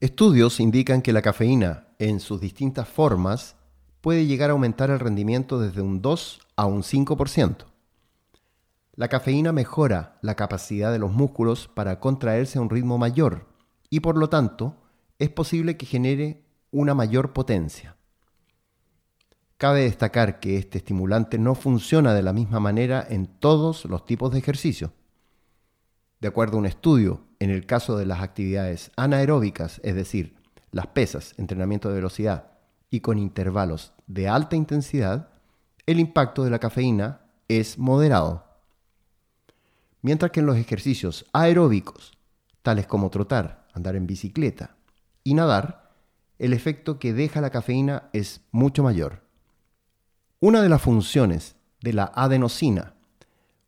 Estudios 0.00 0.60
indican 0.60 1.02
que 1.02 1.12
la 1.12 1.22
cafeína, 1.22 1.88
en 1.98 2.20
sus 2.20 2.40
distintas 2.40 2.86
formas, 2.86 3.56
puede 4.00 4.26
llegar 4.26 4.50
a 4.50 4.52
aumentar 4.52 4.90
el 4.90 5.00
rendimiento 5.00 5.58
desde 5.58 5.80
un 5.80 6.00
2 6.00 6.40
a 6.54 6.66
un 6.66 6.84
5%. 6.84 7.64
La 8.94 9.08
cafeína 9.08 9.50
mejora 9.50 10.16
la 10.22 10.36
capacidad 10.36 10.92
de 10.92 11.00
los 11.00 11.10
músculos 11.10 11.66
para 11.66 11.98
contraerse 11.98 12.58
a 12.58 12.62
un 12.62 12.70
ritmo 12.70 12.96
mayor 12.96 13.48
y 13.90 13.98
por 13.98 14.16
lo 14.16 14.28
tanto 14.28 14.76
es 15.18 15.30
posible 15.30 15.76
que 15.76 15.86
genere 15.86 16.44
una 16.70 16.94
mayor 16.94 17.32
potencia. 17.32 17.96
Cabe 19.56 19.80
destacar 19.80 20.38
que 20.38 20.58
este 20.58 20.78
estimulante 20.78 21.38
no 21.38 21.56
funciona 21.56 22.14
de 22.14 22.22
la 22.22 22.32
misma 22.32 22.60
manera 22.60 23.04
en 23.10 23.26
todos 23.26 23.84
los 23.84 24.04
tipos 24.04 24.30
de 24.30 24.38
ejercicio. 24.38 24.92
De 26.20 26.28
acuerdo 26.28 26.56
a 26.56 26.60
un 26.60 26.66
estudio, 26.66 27.24
en 27.38 27.50
el 27.50 27.64
caso 27.66 27.96
de 27.96 28.06
las 28.06 28.20
actividades 28.20 28.90
anaeróbicas, 28.96 29.80
es 29.84 29.94
decir, 29.94 30.34
las 30.72 30.88
pesas, 30.88 31.34
entrenamiento 31.38 31.88
de 31.88 31.94
velocidad, 31.94 32.52
y 32.90 33.00
con 33.00 33.18
intervalos 33.18 33.92
de 34.06 34.28
alta 34.28 34.56
intensidad, 34.56 35.28
el 35.86 36.00
impacto 36.00 36.44
de 36.44 36.50
la 36.50 36.58
cafeína 36.58 37.20
es 37.46 37.78
moderado. 37.78 38.44
Mientras 40.02 40.32
que 40.32 40.40
en 40.40 40.46
los 40.46 40.56
ejercicios 40.56 41.26
aeróbicos, 41.32 42.18
tales 42.62 42.86
como 42.86 43.10
trotar, 43.10 43.66
andar 43.72 43.94
en 43.94 44.06
bicicleta 44.06 44.76
y 45.22 45.34
nadar, 45.34 45.92
el 46.38 46.52
efecto 46.52 46.98
que 46.98 47.12
deja 47.12 47.40
la 47.40 47.50
cafeína 47.50 48.10
es 48.12 48.42
mucho 48.52 48.82
mayor. 48.82 49.22
Una 50.40 50.62
de 50.62 50.68
las 50.68 50.82
funciones 50.82 51.56
de 51.80 51.92
la 51.92 52.12
adenosina, 52.14 52.94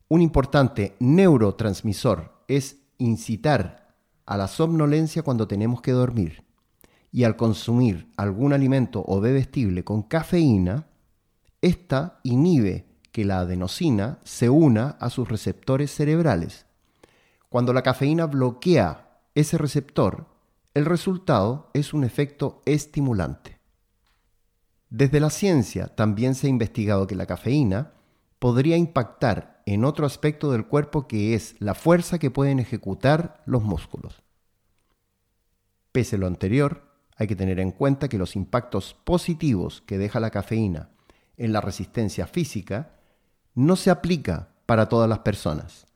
un 0.09 0.23
importante 0.23 0.97
neurotransmisor, 0.99 2.40
es 2.51 2.79
incitar 2.99 3.95
a 4.27 4.37
la 4.37 4.49
somnolencia 4.49 5.23
cuando 5.23 5.47
tenemos 5.47 5.81
que 5.83 5.93
dormir. 5.93 6.45
Y 7.13 7.25
al 7.25 7.37
consumir 7.37 8.11
algún 8.17 8.53
alimento 8.53 9.05
o 9.07 9.21
bebestible 9.21 9.85
con 9.85 10.03
cafeína, 10.03 10.89
esta 11.63 12.21
inhibe 12.25 12.87
que 13.13 13.25
la 13.25 13.41
adenosina 13.41 14.19
se 14.25 14.51
una 14.51 14.91
a 15.01 15.11
sus 15.11 15.29
receptores 15.29 15.93
cerebrales. 15.93 16.67
Cuando 17.49 17.73
la 17.73 17.83
cafeína 17.83 18.27
bloquea 18.27 19.21
ese 19.35 19.57
receptor, 19.57 20.27
el 20.75 20.87
resultado 20.87 21.71
es 21.73 21.95
un 21.95 22.05
efecto 22.05 22.63
estimulante. 22.67 23.59
Desde 24.89 25.21
la 25.21 25.31
ciencia 25.31 25.87
también 25.87 26.35
se 26.35 26.49
ha 26.49 26.51
investigado 26.51 27.07
que 27.07 27.15
la 27.15 27.27
cafeína 27.27 27.93
podría 28.41 28.77
impactar 28.77 29.50
en 29.67 29.85
otro 29.85 30.07
aspecto 30.07 30.51
del 30.53 30.67
cuerpo 30.67 31.07
que 31.07 31.35
es 31.35 31.57
la 31.59 31.75
fuerza 31.75 32.19
que 32.19 32.31
pueden 32.31 32.59
ejecutar 32.59 33.43
los 33.47 33.63
músculos. 33.63 34.23
Pese 35.93 36.17
a 36.17 36.19
lo 36.19 36.27
anterior, 36.27 36.91
hay 37.17 37.27
que 37.27 37.37
tener 37.37 37.61
en 37.61 37.73
cuenta 37.73 38.09
que 38.09 38.19
los 38.19 38.37
impactos 38.37 38.95
positivos 39.05 39.83
que 39.83 39.99
deja 39.99 40.21
la 40.21 40.31
cafeína 40.31 40.91
en 41.37 41.53
la 41.53 41.61
resistencia 41.61 42.27
física 42.27 42.97
no 43.55 43.77
se 43.77 43.91
aplica 43.91 44.51
para 44.67 44.89
todas 44.89 45.09
las 45.09 45.21
personas. 45.21 45.87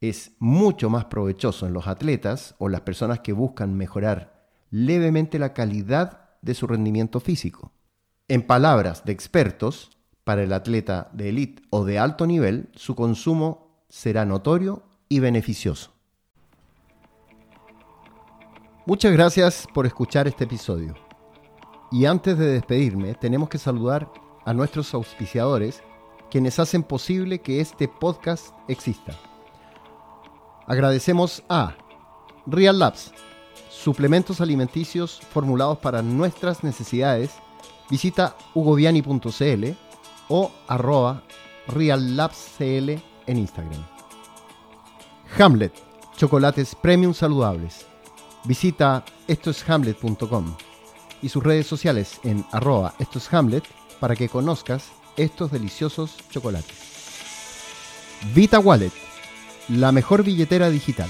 Es 0.00 0.32
mucho 0.38 0.90
más 0.90 1.06
provechoso 1.06 1.66
en 1.66 1.72
los 1.72 1.86
atletas 1.86 2.54
o 2.58 2.68
las 2.68 2.82
personas 2.82 3.20
que 3.20 3.32
buscan 3.32 3.74
mejorar 3.74 4.48
levemente 4.70 5.38
la 5.38 5.54
calidad 5.54 6.30
de 6.42 6.54
su 6.54 6.66
rendimiento 6.66 7.20
físico. 7.20 7.72
En 8.28 8.46
palabras 8.46 9.04
de 9.04 9.12
expertos, 9.12 9.93
para 10.24 10.42
el 10.42 10.52
atleta 10.52 11.08
de 11.12 11.28
élite 11.28 11.62
o 11.70 11.84
de 11.84 11.98
alto 11.98 12.26
nivel, 12.26 12.68
su 12.74 12.94
consumo 12.94 13.84
será 13.88 14.24
notorio 14.24 14.82
y 15.08 15.20
beneficioso. 15.20 15.92
Muchas 18.86 19.12
gracias 19.12 19.66
por 19.72 19.86
escuchar 19.86 20.26
este 20.26 20.44
episodio. 20.44 20.94
Y 21.92 22.06
antes 22.06 22.36
de 22.36 22.46
despedirme, 22.46 23.14
tenemos 23.14 23.48
que 23.48 23.58
saludar 23.58 24.10
a 24.44 24.52
nuestros 24.52 24.92
auspiciadores, 24.94 25.82
quienes 26.30 26.58
hacen 26.58 26.82
posible 26.82 27.40
que 27.40 27.60
este 27.60 27.88
podcast 27.88 28.48
exista. 28.68 29.14
Agradecemos 30.66 31.42
a 31.48 31.76
Real 32.46 32.78
Labs, 32.78 33.12
suplementos 33.70 34.40
alimenticios 34.40 35.20
formulados 35.32 35.78
para 35.78 36.02
nuestras 36.02 36.64
necesidades. 36.64 37.30
Visita 37.90 38.36
hugoviani.cl 38.54 39.83
o 40.28 40.50
arroba 40.68 41.22
reallabscl 41.68 42.90
en 43.26 43.38
Instagram. 43.38 43.84
Hamlet, 45.38 45.72
chocolates 46.16 46.74
premium 46.74 47.14
saludables. 47.14 47.86
Visita 48.44 49.04
estoeshamlet.com 49.26 50.56
y 51.22 51.28
sus 51.28 51.42
redes 51.42 51.66
sociales 51.66 52.20
en 52.22 52.44
arroba 52.52 52.94
estoeshamlet 52.98 53.64
para 53.98 54.14
que 54.14 54.28
conozcas 54.28 54.90
estos 55.16 55.50
deliciosos 55.50 56.16
chocolates. 56.30 56.94
Vita 58.34 58.58
Wallet, 58.58 58.92
la 59.68 59.92
mejor 59.92 60.22
billetera 60.22 60.70
digital. 60.70 61.08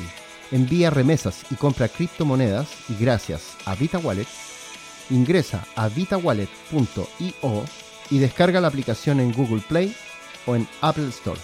Envía 0.51 0.91
remesas 0.91 1.45
y 1.51 1.57
compra 1.57 1.89
criptomonedas 1.89 2.69
y 2.89 2.95
gracias 3.03 3.57
a 3.65 3.75
Vita 3.75 3.99
Wallet, 3.99 4.29
ingresa 5.11 5.67
a 5.75 5.89
vitawallet.io 5.89 7.65
y 8.11 8.19
descarga 8.19 8.61
la 8.61 8.69
aplicación 8.69 9.21
en 9.21 9.33
Google 9.33 9.63
Play 9.69 9.95
o 10.47 10.57
en 10.57 10.69
Apple 10.81 11.09
Store. 11.09 11.41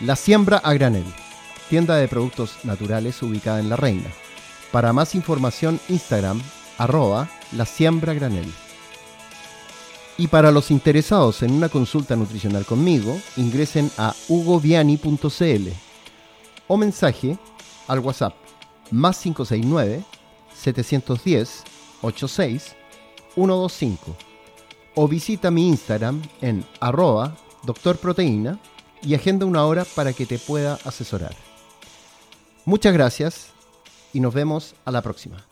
La 0.00 0.16
Siembra 0.16 0.58
a 0.58 0.72
Granel, 0.74 1.04
tienda 1.68 1.96
de 1.96 2.08
productos 2.08 2.58
naturales 2.64 3.22
ubicada 3.22 3.60
en 3.60 3.68
La 3.68 3.76
Reina. 3.76 4.10
Para 4.72 4.92
más 4.92 5.14
información, 5.14 5.78
Instagram, 5.88 6.40
arroba 6.78 7.28
la 7.52 7.66
siembra 7.66 8.14
granel. 8.14 8.50
Y 10.18 10.28
para 10.28 10.50
los 10.50 10.70
interesados 10.70 11.42
en 11.42 11.52
una 11.52 11.68
consulta 11.68 12.16
nutricional 12.16 12.64
conmigo, 12.64 13.18
ingresen 13.36 13.90
a 13.98 14.14
hugoviani.cl 14.28 15.68
o 16.68 16.76
mensaje 16.76 17.38
al 17.88 17.98
WhatsApp 18.00 18.34
más 18.90 19.18
569 19.18 20.04
710 20.54 21.64
86 22.02 22.76
125 23.34 24.16
o 24.94 25.08
visita 25.08 25.50
mi 25.50 25.68
Instagram 25.68 26.22
en 26.40 26.64
arroba 26.80 27.36
doctorproteína 27.64 28.58
y 29.02 29.14
agenda 29.14 29.46
una 29.46 29.64
hora 29.64 29.84
para 29.84 30.12
que 30.12 30.26
te 30.26 30.38
pueda 30.38 30.78
asesorar. 30.84 31.34
Muchas 32.64 32.92
gracias 32.92 33.48
y 34.12 34.20
nos 34.20 34.34
vemos 34.34 34.74
a 34.84 34.90
la 34.90 35.02
próxima. 35.02 35.51